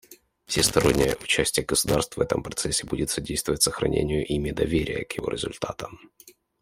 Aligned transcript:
Всестороннее 0.47 1.15
участие 1.17 1.63
государств 1.63 2.17
в 2.17 2.21
этом 2.21 2.41
процессе 2.41 2.87
будет 2.87 3.11
содействовать 3.11 3.61
сохранению 3.61 4.25
ими 4.25 4.49
доверия 4.49 5.05
к 5.05 5.11
его 5.13 5.27
результатам. 5.29 5.99